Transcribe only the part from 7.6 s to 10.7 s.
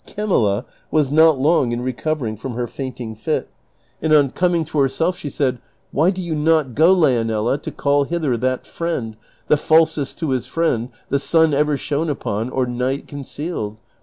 to call hither that friend, the falsest to his